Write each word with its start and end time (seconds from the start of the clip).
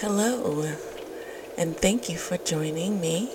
Hello, 0.00 0.76
and 1.56 1.76
thank 1.76 2.08
you 2.08 2.16
for 2.16 2.36
joining 2.36 3.00
me 3.00 3.32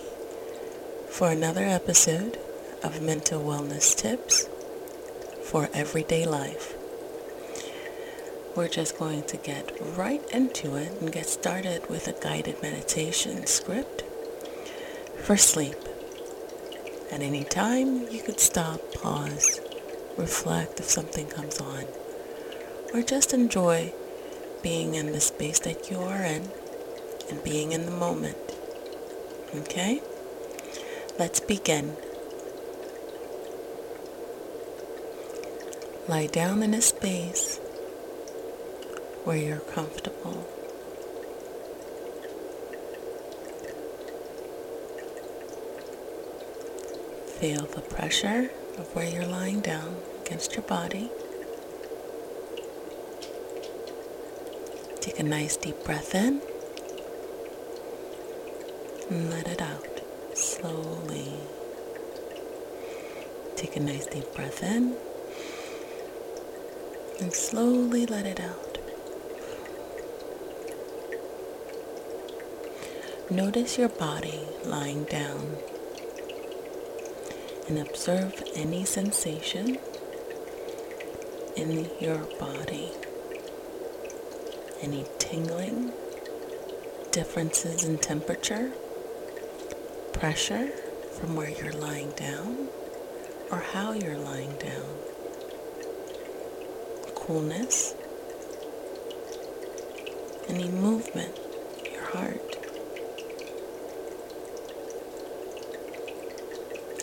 for 1.10 1.30
another 1.30 1.66
episode 1.66 2.40
of 2.82 3.02
Mental 3.02 3.42
Wellness 3.44 3.94
Tips 3.94 4.48
for 5.44 5.70
Everyday 5.74 6.26
Life. 6.26 6.74
We're 8.56 8.70
just 8.70 8.98
going 8.98 9.24
to 9.24 9.36
get 9.36 9.78
right 9.98 10.24
into 10.32 10.78
it 10.78 11.02
and 11.02 11.12
get 11.12 11.26
started 11.26 11.90
with 11.90 12.08
a 12.08 12.14
guided 12.14 12.62
meditation 12.62 13.46
script 13.46 14.06
for 15.18 15.36
sleep. 15.36 15.76
At 17.12 17.20
any 17.20 17.44
time, 17.44 18.08
you 18.08 18.22
could 18.22 18.40
stop, 18.40 18.80
pause, 18.94 19.60
reflect 20.16 20.80
if 20.80 20.86
something 20.86 21.28
comes 21.28 21.60
on, 21.60 21.84
or 22.94 23.02
just 23.02 23.34
enjoy 23.34 23.92
being 24.64 24.96
in 24.96 25.12
the 25.12 25.20
space 25.20 25.60
that 25.60 25.92
you 25.92 26.00
are 26.00 26.24
in 26.24 26.50
and 27.30 27.44
being 27.44 27.74
in 27.74 27.86
the 27.86 27.92
moment. 27.92 28.38
Okay? 29.54 30.02
Let's 31.20 31.42
begin. 31.42 31.96
Lie 36.08 36.28
down 36.28 36.64
in 36.64 36.74
a 36.74 36.82
space 36.82 37.60
where 39.26 39.38
you're 39.38 39.60
comfortable. 39.60 40.48
Feel 47.40 47.66
the 47.66 47.82
pressure 47.82 48.50
of 48.78 48.96
where 48.96 49.10
you're 49.10 49.26
lying 49.26 49.60
down 49.60 49.98
against 50.26 50.54
your 50.56 50.64
body. 50.64 51.10
Take 55.04 55.20
a 55.20 55.24
nice 55.24 55.58
deep 55.58 55.84
breath 55.84 56.16
in 56.16 56.42
and 59.10 59.30
let 59.30 59.50
it 59.50 59.62
out 59.62 60.00
slowly. 60.34 61.34
Take 63.58 63.76
a 63.76 63.82
nice 63.82 64.06
deep 64.06 64.34
breath 64.34 64.64
in 64.64 64.96
and 67.20 67.34
slowly 67.34 68.06
let 68.06 68.26
it 68.26 68.40
out. 68.40 68.78
Notice 73.30 73.78
your 73.78 73.90
body 73.90 74.48
lying 74.64 75.04
down 75.04 75.58
and 77.68 77.78
observe 77.78 78.42
any 78.56 78.86
sensation 78.86 79.80
in 81.58 81.90
your 82.00 82.20
body 82.40 82.90
any 84.84 85.06
tingling, 85.18 85.94
differences 87.12 87.86
in 87.86 87.98
temperature, 87.98 88.74
pressure 90.12 90.68
from 91.18 91.36
where 91.38 91.50
you're 91.50 91.72
lying 91.72 92.12
down 92.12 92.68
or 93.50 93.60
how 93.60 93.94
you're 93.94 94.18
lying 94.18 94.54
down, 94.58 94.98
coolness, 97.16 97.96
any 100.50 100.68
movement, 100.68 101.40
your 101.90 102.04
heart, 102.04 102.58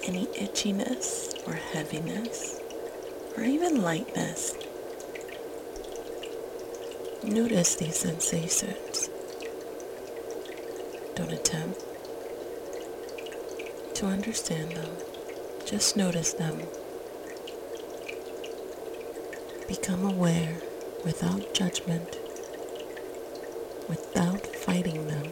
any 0.05 0.27
itchiness 0.27 1.35
or 1.49 1.55
heaviness 1.55 2.61
or 3.37 3.45
even 3.45 3.81
lightness 3.81 4.55
Notice 7.31 7.77
these 7.77 7.97
sensations. 7.97 9.09
Don't 11.15 11.31
attempt 11.31 11.81
to 13.95 14.07
understand 14.07 14.73
them. 14.73 14.91
Just 15.65 15.97
notice 15.97 16.33
them. 16.33 16.61
Become 19.69 20.05
aware 20.05 20.57
without 21.05 21.55
judgment, 21.55 22.19
without 23.89 24.45
fighting 24.49 25.07
them. 25.07 25.31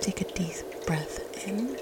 Take 0.00 0.20
a 0.20 0.32
deep 0.32 0.86
breath 0.86 1.44
in 1.44 1.76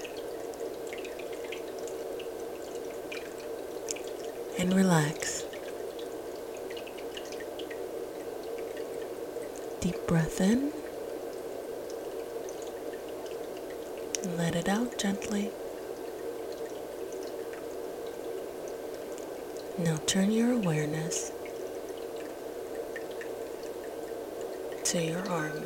and 4.57 4.73
relax. 4.73 5.43
Deep 9.85 10.07
breath 10.07 10.41
in. 10.41 10.71
And 14.23 14.35
let 14.35 14.55
it 14.55 14.67
out 14.67 14.97
gently. 14.97 15.51
Now 19.77 19.97
turn 20.07 20.31
your 20.31 20.53
awareness 20.53 21.31
to 24.85 25.03
your 25.03 25.29
arm. 25.29 25.61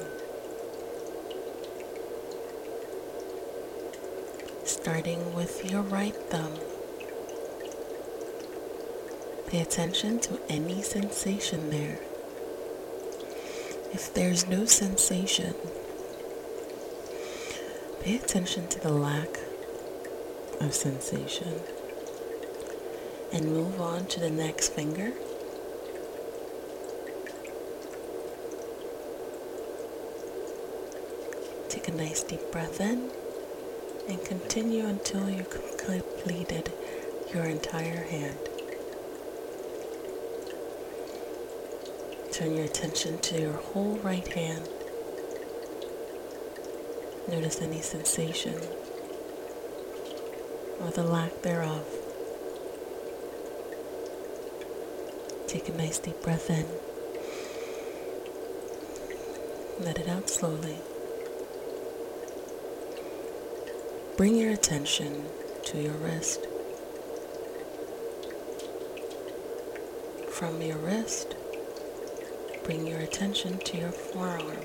Starting 4.66 5.34
with 5.34 5.72
your 5.72 5.84
right 5.84 6.16
thumb. 6.30 6.56
Pay 9.48 9.62
attention 9.62 10.20
to 10.20 10.42
any 10.50 10.82
sensation 10.82 11.70
there. 11.70 12.09
If 13.92 14.14
there's 14.14 14.48
no 14.48 14.66
sensation, 14.66 15.56
pay 18.02 18.16
attention 18.16 18.68
to 18.68 18.80
the 18.80 18.94
lack 18.94 19.40
of 20.62 20.74
sensation 20.74 21.62
and 23.32 23.46
move 23.46 23.82
on 23.82 24.06
to 24.08 24.20
the 24.20 24.30
next 24.30 24.70
finger. 24.70 25.14
Take 31.70 31.88
a 31.88 31.92
nice 31.92 32.24
deep 32.24 32.52
breath 32.52 32.80
in 32.82 33.10
and 34.08 34.24
continue 34.24 34.86
until 34.86 35.30
you've 35.30 35.78
completed 35.78 36.72
your 37.34 37.46
entire 37.46 38.04
hand. 38.04 38.49
Turn 42.40 42.56
your 42.56 42.64
attention 42.64 43.18
to 43.18 43.42
your 43.42 43.52
whole 43.52 43.98
right 43.98 44.26
hand. 44.26 44.66
Notice 47.28 47.62
any 47.62 47.82
sensation 47.82 48.56
or 50.80 50.90
the 50.90 51.04
lack 51.04 51.42
thereof. 51.42 51.86
Take 55.48 55.68
a 55.68 55.74
nice 55.74 56.00
deep 56.00 56.22
breath 56.22 56.50
in. 56.50 56.66
Let 59.84 60.00
it 60.00 60.08
out 60.08 60.30
slowly. 60.30 60.78
Bring 64.16 64.38
your 64.38 64.54
attention 64.54 65.26
to 65.66 65.82
your 65.82 65.96
wrist. 65.96 66.48
From 70.30 70.62
your 70.62 70.78
wrist, 70.78 71.36
bring 72.70 72.86
your 72.86 73.00
attention 73.00 73.58
to 73.58 73.80
your 73.80 73.90
forearm. 73.90 74.62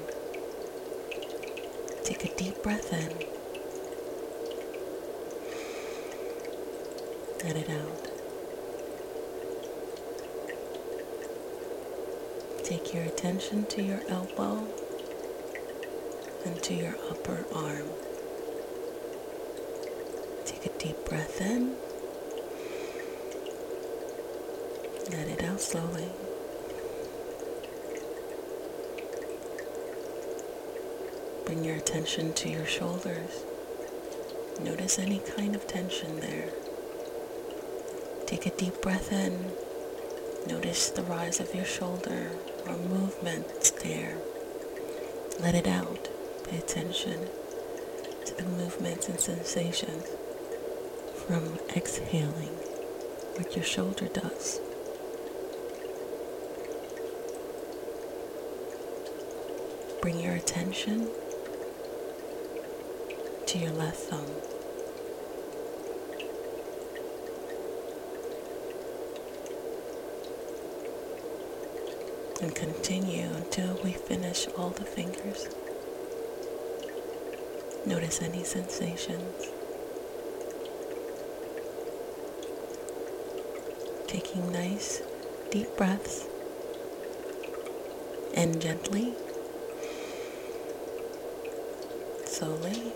Take 2.03 2.23
a 2.27 2.37
deep 2.37 2.63
breath 2.63 2.93
in. 2.93 3.09
Let 7.43 7.57
it 7.57 7.71
out. 7.71 8.09
Take 12.63 12.93
your 12.93 13.05
attention 13.05 13.65
to 13.69 13.83
your 13.83 14.03
elbow 14.11 14.69
and 16.45 16.63
to 16.63 16.75
your 16.75 16.97
upper 17.09 17.47
arm. 17.55 17.89
Take 20.45 20.67
a 20.67 20.79
deep 20.79 21.03
breath 21.07 21.41
in. 21.41 21.77
Let 25.11 25.27
it 25.27 25.43
out 25.43 25.63
slowly. 25.63 26.11
Bring 31.45 31.65
your 31.65 31.77
attention 31.77 32.33
to 32.35 32.49
your 32.49 32.65
shoulders. 32.67 33.45
Notice 34.63 34.99
any 34.99 35.19
kind 35.37 35.55
of 35.55 35.67
tension 35.67 36.21
there. 36.21 36.51
Take 38.27 38.47
a 38.47 38.51
deep 38.51 38.81
breath 38.81 39.13
in. 39.13 39.53
Notice 40.47 40.91
the 40.91 41.03
rise 41.03 41.41
of 41.41 41.55
your 41.55 41.65
shoulder 41.65 42.31
or 42.67 42.77
movements 42.77 43.71
there. 43.71 44.17
Let 45.41 45.55
it 45.55 45.67
out. 45.67 46.09
Pay 46.45 46.59
attention 46.59 47.29
to 48.25 48.35
the 48.37 48.45
movements 48.45 49.09
and 49.09 49.21
sensations 49.21 50.07
from 51.27 51.59
exhaling 51.77 52.55
what 53.37 53.55
your 53.55 53.65
shoulder 53.65 54.09
does. 54.09 54.61
bring 60.05 60.21
your 60.21 60.35
attention 60.35 61.09
to 63.55 63.61
your 63.61 63.73
left 63.75 64.11
thumb. 64.11 64.27
And 72.43 72.53
continue 72.53 73.29
until 73.33 73.79
we 73.85 73.93
finish 73.93 74.49
all 74.59 74.71
the 74.71 74.85
fingers. 74.85 75.47
Notice 77.87 78.23
any 78.23 78.43
sensations. 78.43 79.47
Taking 84.09 84.51
nice 84.51 85.01
deep 85.53 85.77
breaths 85.77 86.27
and 88.35 88.61
gently, 88.61 89.15
slowly, 92.27 92.93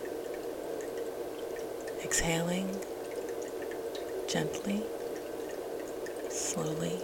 exhaling 2.03 2.77
gently, 4.29 4.83
slowly. 6.29 6.99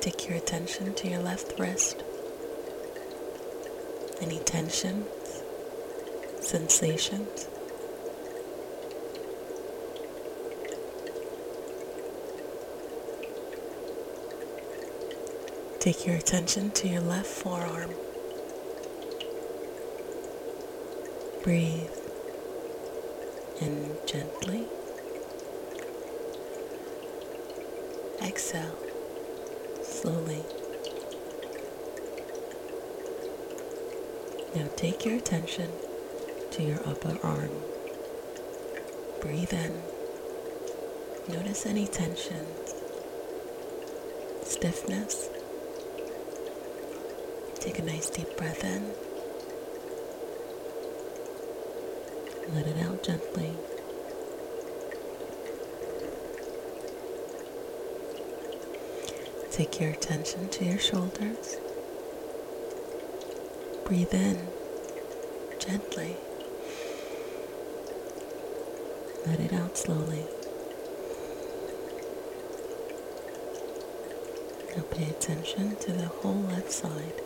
Take 0.00 0.28
your 0.28 0.36
attention 0.36 0.94
to 0.94 1.08
your 1.08 1.20
left 1.20 1.58
wrist. 1.58 2.02
Any 4.20 4.38
tensions, 4.40 5.06
sensations. 6.40 7.48
Take 15.80 16.06
your 16.06 16.16
attention 16.16 16.70
to 16.70 16.88
your 16.88 17.02
left 17.02 17.26
forearm. 17.26 17.90
Breathe 21.42 22.03
in 23.60 23.96
gently. 24.06 24.66
Exhale 28.22 28.76
slowly. 29.82 30.42
Now 34.54 34.68
take 34.76 35.04
your 35.04 35.16
attention 35.16 35.70
to 36.52 36.62
your 36.62 36.78
upper 36.86 37.18
arm. 37.22 37.50
Breathe 39.20 39.52
in. 39.52 39.82
Notice 41.28 41.64
any 41.66 41.86
tensions, 41.86 42.74
stiffness. 44.42 45.30
Take 47.54 47.78
a 47.78 47.82
nice 47.82 48.10
deep 48.10 48.36
breath 48.36 48.62
in. 48.62 48.92
Let 52.52 52.66
it 52.66 52.78
out 52.84 53.02
gently. 53.02 53.52
Take 59.50 59.80
your 59.80 59.90
attention 59.90 60.48
to 60.48 60.64
your 60.64 60.78
shoulders. 60.78 61.56
Breathe 63.84 64.12
in 64.14 64.48
gently. 65.58 66.16
Let 69.26 69.40
it 69.40 69.52
out 69.52 69.76
slowly. 69.76 70.26
Now 74.76 74.82
pay 74.90 75.04
attention 75.08 75.76
to 75.76 75.92
the 75.92 76.06
whole 76.06 76.34
left 76.34 76.72
side. 76.72 77.20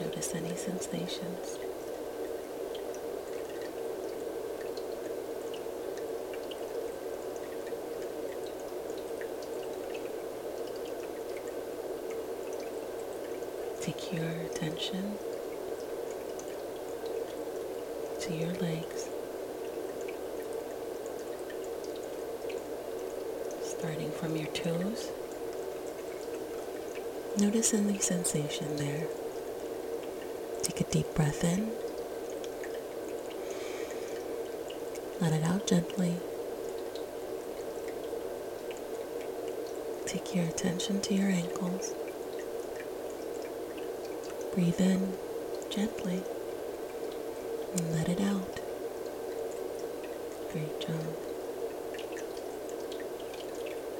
Notice 0.00 0.34
any 0.34 0.54
sensations. 0.56 1.58
Take 13.80 14.12
your 14.12 14.28
attention 14.86 15.18
to 18.20 18.34
your 18.34 18.52
legs, 18.54 19.08
starting 23.62 24.10
from 24.12 24.36
your 24.36 24.46
toes. 24.48 25.10
Notice 27.38 27.74
any 27.74 27.98
sensation 27.98 28.76
there. 28.76 29.06
Take 30.62 30.80
a 30.80 30.84
deep 30.84 31.14
breath 31.14 31.44
in. 31.44 31.70
Let 35.20 35.32
it 35.32 35.44
out 35.44 35.66
gently. 35.66 36.16
Take 40.06 40.34
your 40.34 40.44
attention 40.44 41.00
to 41.02 41.14
your 41.14 41.28
ankles. 41.28 41.94
Breathe 44.56 44.80
in 44.80 45.12
gently 45.68 46.22
and 47.76 47.92
let 47.92 48.08
it 48.08 48.22
out. 48.22 48.58
Great 50.50 50.80
job. 50.80 51.16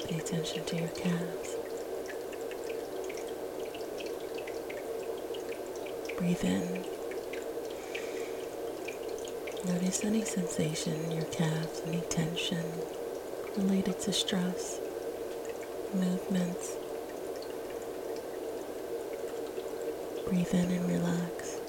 Pay 0.08 0.16
attention 0.16 0.64
to 0.64 0.76
your 0.76 0.88
calves. 0.88 1.56
Breathe 6.16 6.42
in. 6.42 6.84
Notice 9.66 10.04
any 10.04 10.24
sensation 10.24 10.94
in 10.94 11.10
your 11.10 11.26
calves, 11.26 11.82
any 11.86 12.00
tension 12.08 12.64
related 13.58 14.00
to 14.00 14.10
stress, 14.10 14.80
movements. 15.92 16.76
Breathe 20.26 20.54
in 20.54 20.70
and 20.70 20.88
relax. 20.90 21.60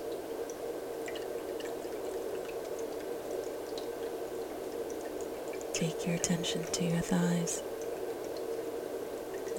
Take 5.74 6.08
your 6.08 6.16
attention 6.16 6.64
to 6.64 6.84
your 6.84 7.02
thighs. 7.02 7.62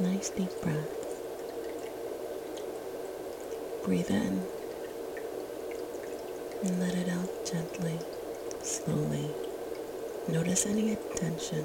Nice 0.01 0.31
deep 0.31 0.51
breath. 0.63 0.95
Breathe 3.85 4.11
in 4.11 4.45
and 6.65 6.81
let 6.81 6.95
it 6.95 7.09
out 7.09 7.47
gently, 7.47 7.99
slowly. 8.63 9.31
Notice 10.29 10.67
any 10.67 10.97
tension, 11.15 11.65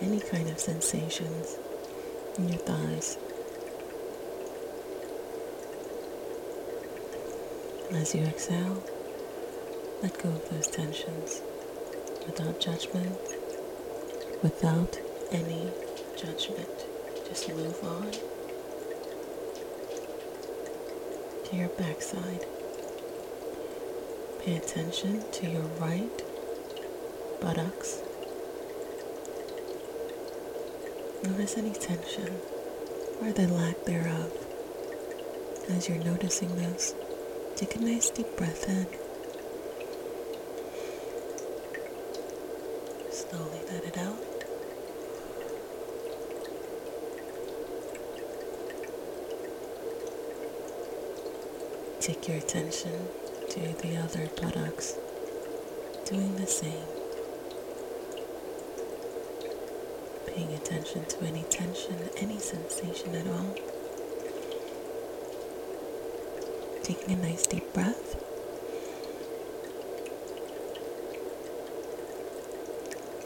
any 0.00 0.18
kind 0.18 0.48
of 0.50 0.58
sensations 0.58 1.56
in 2.36 2.48
your 2.48 2.58
thighs. 2.58 3.16
As 7.94 8.14
you 8.14 8.24
exhale, 8.24 8.82
let 10.02 10.20
go 10.22 10.30
of 10.30 10.48
those 10.50 10.66
tensions 10.66 11.42
without 12.26 12.58
judgment, 12.58 13.16
without 14.42 14.98
any 15.30 15.70
judgment. 16.16 16.86
Just 17.28 17.48
move 17.50 17.78
on 17.84 18.10
to 21.44 21.56
your 21.56 21.68
backside. 21.68 22.46
Pay 24.40 24.56
attention 24.56 25.22
to 25.30 25.48
your 25.48 25.62
right 25.78 26.22
buttocks. 27.40 28.02
Notice 31.22 31.56
any 31.56 31.72
tension 31.72 32.40
or 33.20 33.32
the 33.32 33.46
lack 33.48 33.84
thereof 33.84 34.32
as 35.68 35.88
you're 35.88 35.98
noticing 35.98 36.56
this. 36.56 36.94
Take 37.56 37.76
a 37.76 37.80
nice 37.80 38.10
deep 38.10 38.36
breath 38.36 38.68
in. 38.68 38.86
Slowly 43.10 43.60
let 43.70 43.84
it 43.84 43.98
out. 43.98 44.16
Take 52.00 52.26
your 52.26 52.38
attention 52.38 53.08
to 53.50 53.60
the 53.60 53.96
other 53.96 54.28
buttocks, 54.40 54.96
doing 56.04 56.34
the 56.36 56.46
same. 56.46 56.86
Paying 60.26 60.52
attention 60.54 61.04
to 61.04 61.22
any 61.24 61.44
tension, 61.44 61.96
any 62.16 62.38
sensation 62.40 63.14
at 63.14 63.28
all. 63.28 63.71
Taking 66.82 67.12
a 67.12 67.22
nice 67.22 67.46
deep 67.46 67.72
breath. 67.72 68.16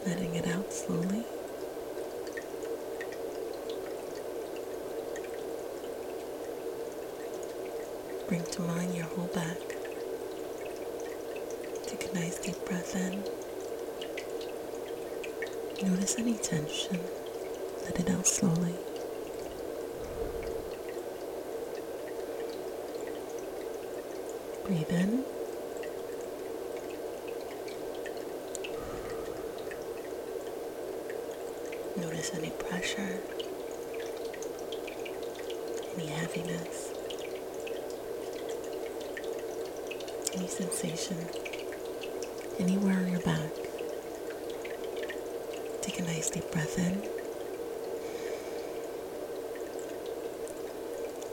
Letting 0.06 0.34
it 0.34 0.46
out 0.46 0.72
slowly. 0.72 1.25
Bring 8.28 8.44
to 8.44 8.62
mind 8.62 8.94
your 8.94 9.06
whole 9.06 9.26
back. 9.28 9.56
Take 11.86 12.10
a 12.10 12.14
nice 12.14 12.38
deep 12.38 12.62
breath 12.66 12.94
in. 12.94 13.22
Notice 15.88 16.18
any 16.18 16.34
tension. 16.34 17.00
Let 17.84 18.00
it 18.00 18.10
out 18.10 18.26
slowly. 18.26 18.75
Breathe 24.66 24.90
in. 24.90 25.25
Notice 31.96 32.32
any 32.35 32.50
pressure, 32.50 33.20
any 35.94 36.06
heaviness, 36.08 36.92
any 40.35 40.49
sensation 40.49 41.16
anywhere 42.58 42.96
on 42.99 43.08
your 43.12 43.20
back. 43.20 43.50
Take 45.82 46.00
a 46.00 46.02
nice 46.02 46.28
deep 46.30 46.50
breath 46.50 46.76
in. 46.78 47.02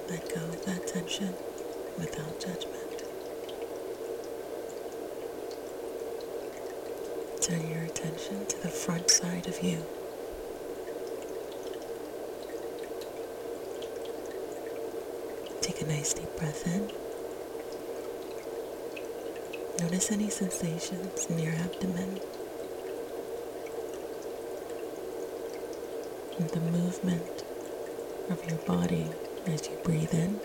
Let 0.10 0.30
go 0.34 0.42
of 0.42 0.66
that 0.66 0.86
tension 0.88 1.34
without 1.98 2.40
judgment. 2.40 2.93
Turn 7.44 7.70
your 7.70 7.84
attention 7.84 8.46
to 8.46 8.62
the 8.62 8.70
front 8.70 9.12
side 9.12 9.48
of 9.48 9.62
you. 9.62 9.84
Take 15.60 15.82
a 15.82 15.86
nice 15.86 16.14
deep 16.14 16.34
breath 16.38 16.66
in. 16.66 16.90
Notice 19.84 20.10
any 20.14 20.30
sensations 20.30 21.26
in 21.26 21.38
your 21.40 21.52
abdomen 21.56 22.22
and 26.40 26.50
the 26.50 26.62
movement 26.62 27.44
of 28.30 28.42
your 28.50 28.60
body 28.60 29.08
as 29.48 29.68
you 29.68 29.76
breathe 29.84 30.14
in 30.14 30.40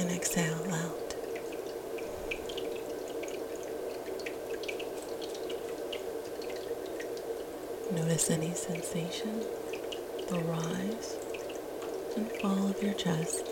and 0.00 0.10
exhale 0.10 0.66
out. 0.72 1.01
Notice 7.94 8.30
any 8.30 8.54
sensation, 8.54 9.44
the 10.28 10.38
rise 10.38 11.18
and 12.16 12.30
fall 12.40 12.68
of 12.68 12.82
your 12.82 12.94
chest, 12.94 13.44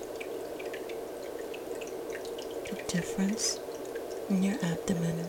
the 2.69 2.77
difference 2.89 3.61
in 4.31 4.43
your 4.43 4.57
abdomen, 4.63 5.27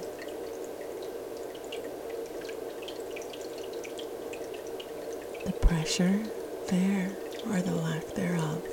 the 5.45 5.51
pressure 5.59 6.23
there 6.67 7.11
or 7.49 7.61
the 7.61 7.75
lack 7.75 8.07
thereof. 8.15 8.63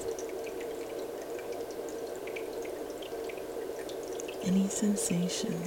Any 4.45 4.69
sensation 4.69 5.61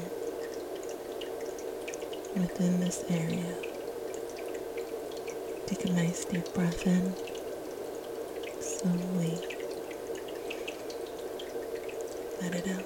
within 2.36 2.80
this 2.80 3.04
area. 3.10 3.71
Take 5.72 5.86
a 5.86 5.94
nice 5.94 6.26
deep 6.26 6.54
breath 6.54 6.86
in, 6.86 7.16
slowly 8.60 9.40
let 12.42 12.54
it 12.56 12.68
out. 12.68 12.84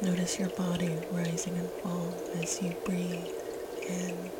Notice 0.00 0.38
your 0.38 0.50
body 0.50 0.96
rising 1.10 1.58
and 1.58 1.68
fall 1.82 2.14
as 2.40 2.62
you 2.62 2.72
breathe 2.84 3.26
in. 3.88 4.30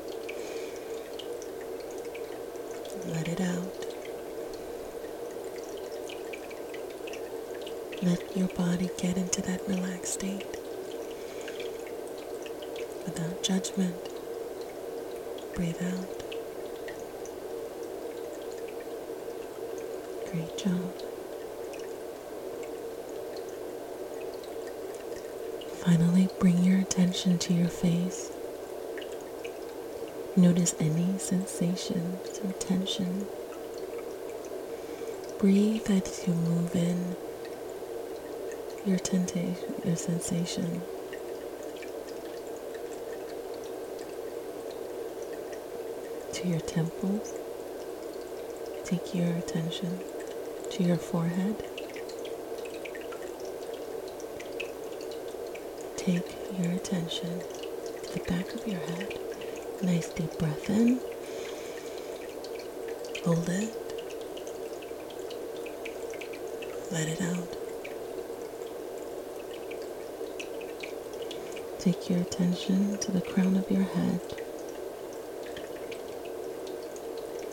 Let 3.13 3.27
it 3.27 3.41
out. 3.41 3.87
Let 8.03 8.37
your 8.37 8.49
body 8.49 8.89
get 8.97 9.17
into 9.17 9.43
that 9.43 9.67
relaxed 9.67 10.15
state 10.15 10.60
without 13.13 13.43
judgment. 13.43 13.97
Breathe 15.55 15.83
out. 15.83 16.23
Great 20.31 20.57
job. 20.57 20.93
Finally, 25.85 26.29
bring 26.39 26.63
your 26.63 26.79
attention 26.79 27.39
to 27.39 27.53
your 27.53 27.69
face. 27.69 28.31
Notice 30.37 30.77
any 30.79 31.19
sensations 31.19 32.39
or 32.45 32.53
tension. 32.53 33.27
Breathe 35.39 35.91
as 35.91 36.29
you 36.29 36.35
move 36.35 36.77
in 36.77 37.17
your 38.87 38.99
temptation, 38.99 39.75
your 39.85 39.97
sensation. 39.97 40.83
To 46.33 46.49
your 46.49 46.61
temples, 46.61 47.35
take 48.85 49.15
your 49.15 49.29
attention 49.37 50.01
to 50.71 50.83
your 50.83 50.97
forehead. 50.97 51.57
Take 55.97 56.35
your 56.59 56.73
attention 56.73 57.41
to 58.05 58.13
the 58.15 58.25
back 58.27 58.55
of 58.55 58.67
your 58.67 58.81
head. 58.81 59.19
Nice 59.83 60.09
deep 60.09 60.39
breath 60.39 60.71
in. 60.71 61.01
Hold 63.25 63.49
it. 63.49 63.75
Let 66.91 67.09
it 67.09 67.21
out. 67.21 67.57
Take 71.79 72.09
your 72.09 72.21
attention 72.21 72.99
to 72.99 73.13
the 73.13 73.21
crown 73.21 73.57
of 73.57 73.71
your 73.71 73.83
head. 73.85 74.40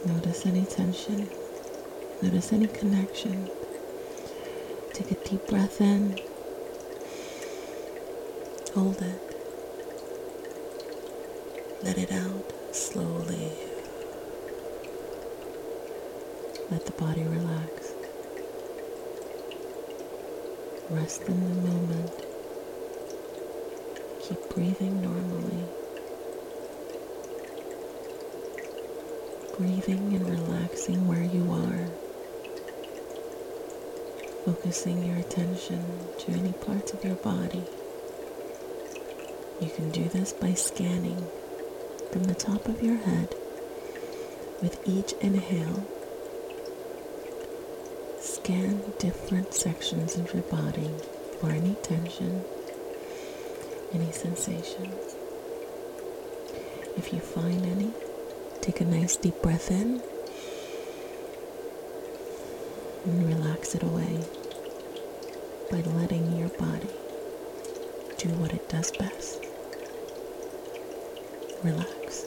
Notice 0.06 0.46
any 0.46 0.64
tension. 0.66 1.30
Notice 2.22 2.54
any 2.54 2.68
connection. 2.68 3.50
Take 4.94 5.12
a 5.12 5.16
deep 5.30 5.48
breath 5.48 5.82
in. 5.82 6.20
Hold 8.74 9.02
it. 9.02 9.22
Let 11.84 11.98
it 11.98 12.12
out 12.12 12.54
slowly. 12.72 13.52
Let 16.70 16.86
the 16.86 16.92
body 16.94 17.24
relax. 17.24 17.94
Rest 20.90 21.24
in 21.24 21.40
the 21.50 21.70
moment. 21.70 22.12
Keep 24.22 24.50
breathing 24.50 25.02
normally. 25.02 25.67
Breathing 29.58 30.14
and 30.14 30.30
relaxing 30.30 31.08
where 31.08 31.24
you 31.24 31.52
are. 31.52 31.88
Focusing 34.46 35.04
your 35.04 35.18
attention 35.18 35.84
to 36.20 36.32
any 36.32 36.52
parts 36.54 36.94
of 36.94 37.04
your 37.04 37.16
body. 37.16 37.64
You 39.60 39.70
can 39.70 39.90
do 39.90 40.04
this 40.10 40.32
by 40.32 40.54
scanning 40.54 41.28
from 42.12 42.26
the 42.26 42.36
top 42.36 42.68
of 42.68 42.84
your 42.84 42.98
head 42.98 43.34
with 44.62 44.80
each 44.88 45.14
inhale. 45.22 45.88
Scan 48.20 48.84
different 49.00 49.56
sections 49.56 50.16
of 50.18 50.34
your 50.34 50.44
body 50.44 50.92
for 51.40 51.50
any 51.50 51.74
tension, 51.82 52.44
any 53.92 54.12
sensations. 54.12 55.16
If 56.96 57.12
you 57.12 57.20
find 57.20 57.66
any, 57.66 57.92
take 58.68 58.82
a 58.82 58.86
nice 58.86 59.16
deep 59.16 59.42
breath 59.42 59.72
in 59.72 60.02
and 63.06 63.26
relax 63.26 63.74
it 63.76 63.82
away 63.82 64.20
by 65.72 65.80
letting 65.92 66.36
your 66.36 66.50
body 66.50 66.90
do 68.18 68.28
what 68.36 68.52
it 68.52 68.68
does 68.68 68.92
best. 68.92 69.42
Relax. 71.64 72.26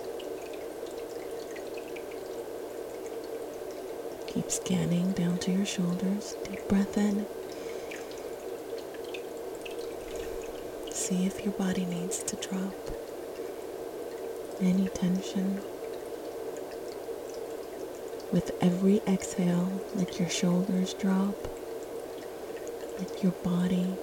Keep 4.29 4.51
scanning 4.51 5.13
down 5.13 5.37
to 5.41 5.53
your 5.53 5.67
shoulders. 5.67 6.37
Deep 6.49 6.67
breath 6.69 6.97
in. 6.97 7.27
See 10.91 11.27
if 11.27 11.45
your 11.45 11.53
body 11.53 11.85
needs 11.85 12.23
to 12.23 12.37
drop 12.37 12.73
any 14.63 14.89
tension 14.89 15.61
With 18.33 18.53
every 18.61 19.01
exhale, 19.09 19.83
let 19.95 20.21
your 20.21 20.29
shoulders 20.29 20.95
drop. 20.95 21.35
Let 22.99 23.23
your 23.23 23.33
body 23.33 23.97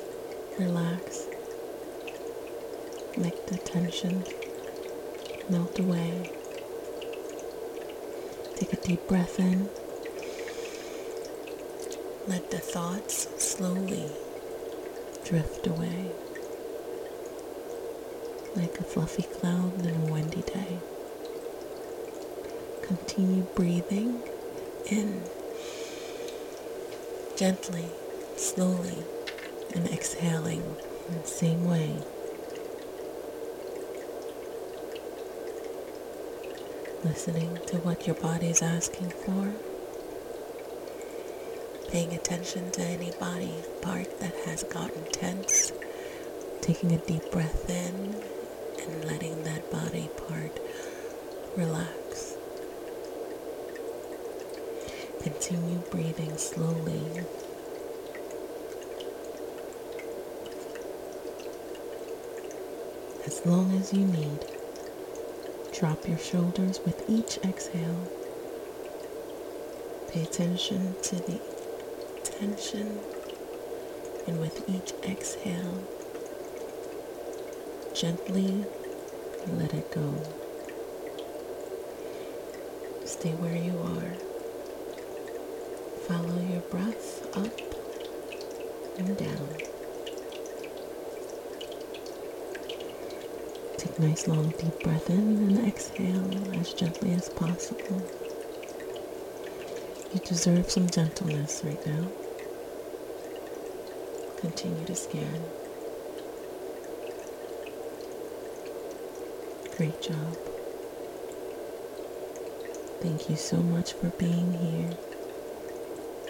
relax. 0.59 1.27
Let 3.15 3.47
the 3.47 3.57
tension 3.57 4.25
melt 5.49 5.79
away. 5.79 6.31
Take 8.55 8.73
a 8.73 8.75
deep 8.77 9.07
breath 9.07 9.39
in. 9.39 9.69
Let 12.27 12.51
the 12.51 12.59
thoughts 12.59 13.27
slowly 13.41 14.11
drift 15.23 15.67
away 15.67 16.11
like 18.55 18.79
a 18.79 18.83
fluffy 18.83 19.23
cloud 19.23 19.85
in 19.85 19.95
a 19.95 20.11
windy 20.11 20.41
day. 20.41 20.79
Continue 22.87 23.43
breathing 23.53 24.21
in 24.89 25.21
gently, 27.35 27.85
slowly, 28.37 29.03
and 29.75 29.87
exhaling 29.87 30.63
in 31.09 31.21
the 31.21 31.27
same 31.27 31.65
way. 31.65 31.97
Listening 37.03 37.59
to 37.67 37.77
what 37.77 38.07
your 38.07 38.15
body 38.15 38.47
is 38.47 38.61
asking 38.61 39.09
for. 39.09 39.53
Paying 41.89 42.13
attention 42.13 42.71
to 42.71 42.81
any 42.81 43.11
body 43.19 43.53
part 43.81 44.19
that 44.19 44.33
has 44.45 44.63
gotten 44.63 45.03
tense. 45.11 45.73
Taking 46.61 46.93
a 46.93 46.97
deep 46.97 47.31
breath 47.31 47.69
in 47.69 48.15
and 48.81 49.05
letting 49.05 49.43
that 49.43 49.69
body 49.71 50.09
part 50.27 50.59
relax. 51.55 52.06
Continue 55.47 55.79
breathing 55.89 56.37
slowly. 56.37 57.01
As 63.25 63.45
long 63.45 63.71
as 63.77 63.93
you 63.93 64.05
need, 64.05 64.39
drop 65.71 66.05
your 66.05 66.17
shoulders 66.17 66.81
with 66.83 67.01
each 67.09 67.37
exhale. 67.45 68.11
Pay 70.09 70.23
attention 70.23 70.95
to 71.03 71.15
the 71.15 71.39
tension, 72.25 72.99
and 74.27 74.41
with 74.41 74.67
each 74.67 74.91
exhale, 75.09 75.81
gently 77.93 78.65
let 79.53 79.73
it 79.73 79.89
go. 79.91 80.13
Stay 83.05 83.31
where 83.31 83.55
you 83.55 83.77
are. 83.79 84.26
Follow 86.07 86.39
your 86.49 86.61
breath 86.61 87.27
up 87.35 87.51
and 88.97 89.17
down. 89.17 89.47
Take 93.77 93.97
a 93.97 94.01
nice 94.01 94.27
long 94.27 94.49
deep 94.57 94.79
breath 94.83 95.09
in 95.09 95.17
and 95.17 95.67
exhale 95.67 96.59
as 96.59 96.73
gently 96.73 97.11
as 97.13 97.29
possible. 97.29 98.01
You 100.13 100.19
deserve 100.21 100.71
some 100.71 100.89
gentleness 100.89 101.61
right 101.65 101.85
now. 101.85 102.07
Continue 104.37 104.85
to 104.85 104.95
scan. 104.95 105.41
Great 109.75 110.01
job. 110.01 110.37
Thank 113.01 113.29
you 113.29 113.35
so 113.35 113.57
much 113.57 113.93
for 113.93 114.09
being 114.11 114.53
here, 114.53 114.97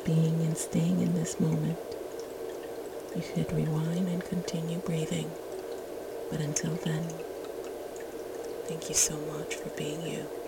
being 0.07 0.39
and 0.45 0.57
staying 0.57 1.01
in 1.01 1.13
this 1.15 1.37
moment. 1.37 1.77
You 3.13 3.21
should 3.21 3.51
rewind 3.51 4.07
and 4.07 4.23
continue 4.23 4.77
breathing, 4.77 5.29
but 6.31 6.39
until 6.39 6.75
then, 6.75 7.03
thank 8.67 8.87
you 8.87 8.95
so 8.95 9.17
much 9.17 9.55
for 9.55 9.67
being 9.71 10.07
you. 10.07 10.46